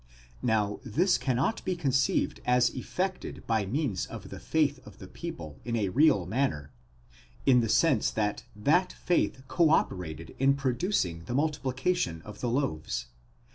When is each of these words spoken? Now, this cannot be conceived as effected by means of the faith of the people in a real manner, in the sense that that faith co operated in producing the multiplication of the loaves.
Now, 0.41 0.79
this 0.83 1.19
cannot 1.19 1.63
be 1.63 1.75
conceived 1.75 2.39
as 2.43 2.71
effected 2.71 3.43
by 3.45 3.67
means 3.67 4.07
of 4.07 4.29
the 4.29 4.39
faith 4.39 4.79
of 4.83 4.97
the 4.97 5.05
people 5.07 5.59
in 5.63 5.75
a 5.75 5.89
real 5.89 6.25
manner, 6.25 6.71
in 7.45 7.59
the 7.61 7.69
sense 7.69 8.09
that 8.09 8.43
that 8.55 8.93
faith 8.93 9.43
co 9.47 9.69
operated 9.69 10.33
in 10.39 10.55
producing 10.55 11.25
the 11.25 11.35
multiplication 11.35 12.23
of 12.23 12.41
the 12.41 12.49
loaves. 12.49 13.09